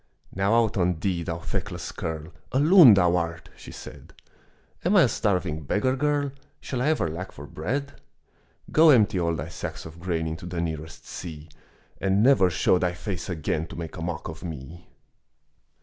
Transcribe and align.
"Now 0.33 0.55
out 0.55 0.77
on 0.77 0.99
thee, 0.99 1.21
thou 1.21 1.37
feckless 1.37 1.91
kerl, 1.91 2.33
A 2.51 2.59
loon 2.59 2.95
thou 2.95 3.17
art," 3.17 3.49
she 3.55 3.71
said. 3.71 4.15
"Am 4.83 4.95
I 4.95 5.03
a 5.03 5.07
starving 5.07 5.61
beggar 5.61 5.95
girl? 5.95 6.31
Shall 6.59 6.81
I 6.81 6.87
ever 6.87 7.07
lack 7.07 7.31
for 7.31 7.45
bread?" 7.45 8.01
"Go 8.71 8.89
empty 8.89 9.19
all 9.19 9.35
thy 9.35 9.49
sacks 9.49 9.85
of 9.85 9.99
grain 9.99 10.25
Into 10.25 10.47
the 10.47 10.59
nearest 10.59 11.05
sea, 11.05 11.49
And 11.99 12.23
never 12.23 12.49
show 12.49 12.79
thy 12.79 12.93
face 12.93 13.29
again 13.29 13.67
To 13.67 13.75
make 13.75 13.95
a 13.95 14.01
mock 14.01 14.27
of 14.27 14.43
me." 14.43 14.87